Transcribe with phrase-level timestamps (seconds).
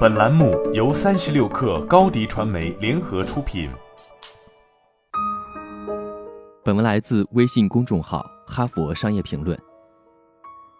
[0.00, 3.70] 本栏目由三十六氪高低传媒联合出品。
[6.62, 9.56] 本文来自微信公众号《哈佛商业评论》。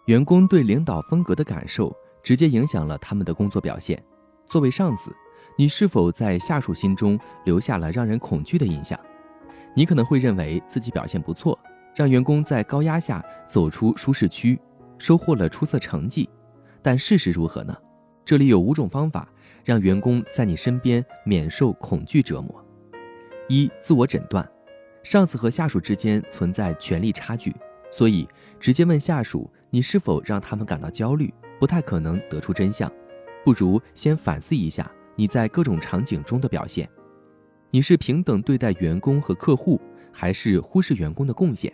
[0.07, 4.03] 员工对领导风格的感受，直接影响了他们的工作表现。
[4.49, 5.11] 作为上司，
[5.57, 8.99] 你是否在下属心中留下了让人恐惧的印象？
[9.75, 11.59] 你可能会认为自己表现不错，
[11.95, 14.61] 让员工在高压下走出舒适区，
[14.99, 16.29] 收获了出色成绩。
[16.83, 17.75] 但事实如何呢？
[18.25, 19.29] 这里有五种方法
[19.65, 22.65] 让员工在你身边免受恐惧折磨。
[23.49, 24.49] 一、自我诊断，
[25.03, 27.55] 上司和下属之间存在权力差距，
[27.91, 32.91] 所以直接问下属你是否让他们感到焦虑，不太可能得出真相。
[33.45, 36.89] 不如先反思一下你在各种场景中的表现，
[37.71, 39.81] 你是平等对待员工和客户，
[40.13, 41.73] 还是忽视员工的贡献？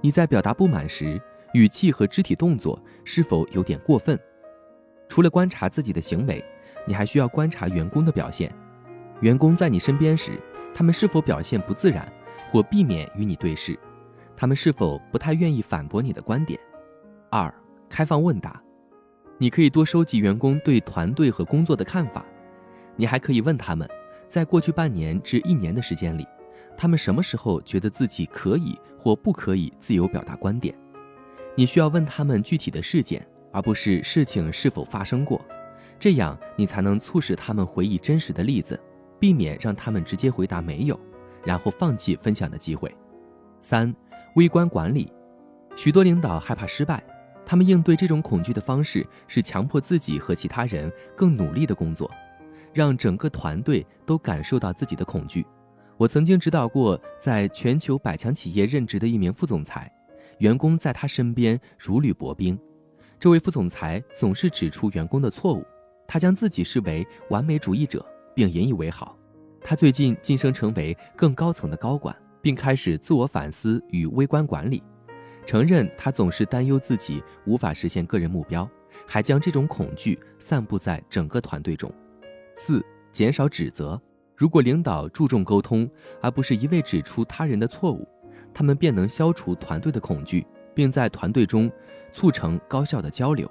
[0.00, 1.20] 你在表达不满时，
[1.54, 4.18] 语气和肢体动作是否有点过分？
[5.08, 6.44] 除了观察自己的行为，
[6.86, 8.54] 你还需要观察员工的表现。
[9.20, 10.38] 员工在你身边时，
[10.74, 12.10] 他们是否表现不自然，
[12.50, 13.78] 或避免与你对视？
[14.36, 16.58] 他们是否不太愿意反驳你的观点？
[17.30, 17.52] 二、
[17.88, 18.62] 开放问答，
[19.36, 22.24] 你可以多收集员工对团队和工作的看法。
[22.94, 23.88] 你还可以问他们，
[24.28, 26.26] 在过去半年至一年的时间里，
[26.76, 30.74] 他们什么时候觉得自己可以或不可以自由表达观点？
[31.56, 33.26] 你需要问他们具体的事件。
[33.50, 35.40] 而不是事情是否发生过，
[35.98, 38.78] 这样你才能促使他们回忆真实的例子，
[39.18, 40.98] 避免让他们直接回答没有，
[41.44, 42.94] 然后放弃分享的机会。
[43.60, 43.94] 三、
[44.36, 45.12] 微观管理，
[45.74, 47.02] 许多领导害怕失败，
[47.44, 52.10] 他们应对这种恐惧的方式是强迫自己和其他人更努力的工作，
[52.72, 55.44] 让整个团队都感受到自己的恐惧。
[55.96, 59.92] 我曾经指导过在全球百强企业任职的一名副总裁，
[60.38, 62.56] 员工在他身边如履薄冰。
[63.20, 65.66] 这位副总裁总是指出员工的错误，
[66.06, 69.16] 他将自己视为完美主义者，并引以为豪。
[69.60, 74.80] 他最近晋升成为更高层的高管，并开始自我反思与微观管理，
[75.44, 78.68] 承认他总是担忧自己无法实现个人目标，
[79.04, 81.92] 还将这种恐惧散布在整个团队中。
[82.54, 84.00] 四、减少指责。
[84.36, 85.90] 如果领导注重沟通，
[86.22, 88.06] 而不是一味指出他人的错误，
[88.54, 90.46] 他们便能消除团队的恐惧，
[90.78, 91.68] 并在团队中。
[92.10, 93.48] 促成高效的交流，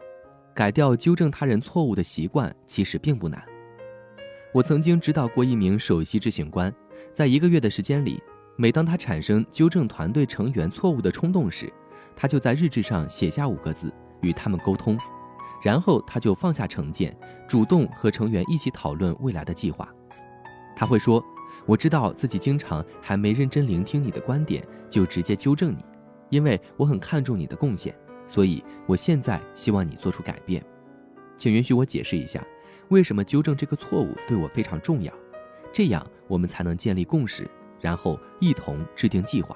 [0.54, 3.42] 改掉纠正他人错误的习惯其实并不难。
[4.52, 6.74] 我曾经指导过一名首席执行官，
[7.14, 8.22] 在一个月的时间里，
[8.56, 11.72] 每当他产生纠正团队成员错误的冲动时，
[12.16, 14.98] 他就在日志上写下五个字与他们沟通，
[15.62, 17.16] 然后他就放下成见，
[17.48, 19.88] 主动和成员一起讨论未来的计划。
[20.76, 21.24] 他会说
[21.68, 25.86] ：“我知道自己经常还没认真聆听你的观点就直接纠正你，
[26.30, 27.96] 因为我很看重你的贡献。”
[28.28, 30.62] 所以，我现在希望你做出改变，
[31.38, 32.46] 请允许我解释一下，
[32.90, 35.14] 为什么纠正这个错误对我非常重要，
[35.72, 37.50] 这样我们才能建立共识，
[37.80, 39.56] 然后一同制定计划。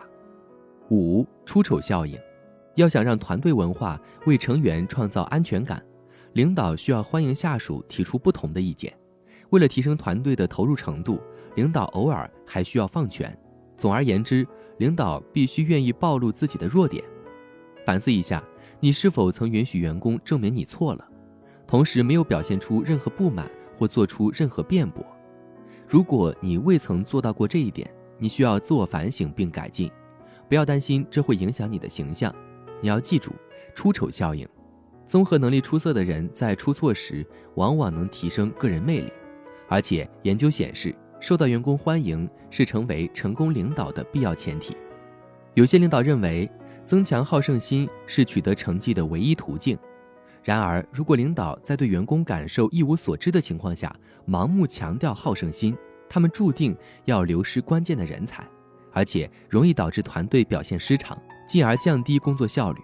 [0.89, 2.17] 五出丑效应，
[2.75, 5.83] 要想让团队文化为成员创造安全感，
[6.31, 8.93] 领导需要欢迎下属提出不同的意见。
[9.49, 11.19] 为了提升团队的投入程度，
[11.55, 13.37] 领导偶尔还需要放权。
[13.75, 17.03] 总而言之，领导必须愿意暴露自己的弱点。
[17.85, 18.43] 反思一下。
[18.83, 21.07] 你是否曾允许员工证明你错了，
[21.67, 25.05] 同时没有表现出任何不满或做出任何辩驳？
[25.87, 27.87] 如果你未曾做到过这一点，
[28.17, 29.91] 你需要自我反省并改进。
[30.49, 32.33] 不要担心这会影响你的形象。
[32.81, 33.31] 你要记住
[33.75, 34.49] 出丑效应。
[35.05, 39.13] 综合能力出色的人在出错时往往能提升个人魅力，
[39.69, 44.75] 而且研究显示，受到员工欢迎是成为成功领导的必要前提。
[45.53, 46.51] 有些领导认为。
[46.83, 49.77] 增强好胜心是取得成绩的唯一途径。
[50.43, 53.95] 然而，如果领导在对员工感受一无所知的情况下
[54.27, 55.77] 盲目强调好胜心，
[56.09, 58.45] 他们注定要流失关键的人才，
[58.91, 61.17] 而且容易导致团队表现失常，
[61.47, 62.81] 进而降低工作效率。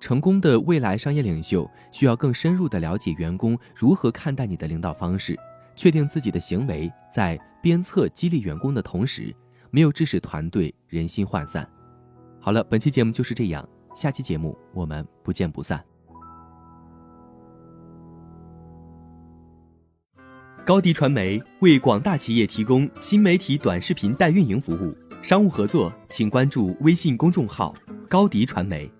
[0.00, 5.34] 成功的未来商业领袖需要更深入地了解员工如何看待你的领导方式，
[5.76, 9.32] 确定自己的行为在鞭策激励员工的同时，
[9.70, 11.68] 没有致使团队人心涣散。
[12.40, 15.84] 好了，本期节目就是这样，下期节目我们不见不散。
[20.64, 27.72] 高迪传媒为广大企业提供新媒体短视频代运营服务，商务合作请关注微信公众号
[28.08, 28.90] 高迪传媒。